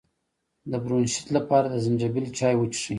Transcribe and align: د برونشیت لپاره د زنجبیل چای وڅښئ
د 0.71 0.73
برونشیت 0.83 1.27
لپاره 1.37 1.67
د 1.69 1.75
زنجبیل 1.85 2.25
چای 2.37 2.55
وڅښئ 2.57 2.89